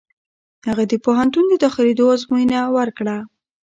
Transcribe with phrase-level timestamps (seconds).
[0.67, 3.17] هغه د پوهنتون د داخلېدو ازموینه ورکړه.